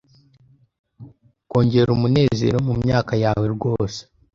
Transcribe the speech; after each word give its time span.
kongera 1.49 1.89
umunezero 1.97 2.57
mumyaka 2.67 3.13
yawe 3.23 3.45
rwose 3.55 3.99